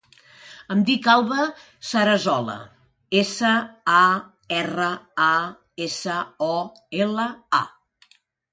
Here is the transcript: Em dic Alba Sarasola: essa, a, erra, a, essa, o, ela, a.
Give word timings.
Em 0.75 0.79
dic 0.85 1.09
Alba 1.11 1.43
Sarasola: 1.89 2.55
essa, 3.21 3.51
a, 3.99 4.01
erra, 4.63 4.89
a, 5.29 5.31
essa, 5.89 6.19
o, 6.51 6.59
ela, 7.07 7.31
a. 7.63 7.65